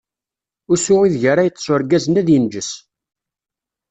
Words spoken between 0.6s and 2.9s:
Usu ideg ara yeṭṭeṣ urgaz-nni ad inǧes.